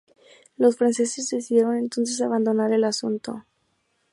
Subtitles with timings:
[0.57, 3.45] Los franceses decidieron entonces abandonar el asunto.